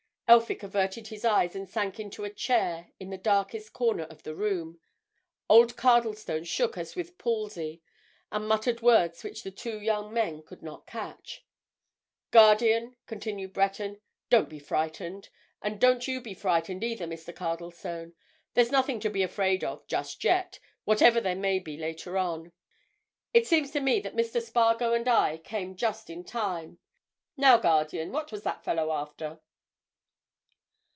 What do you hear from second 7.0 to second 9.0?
palsy and muttered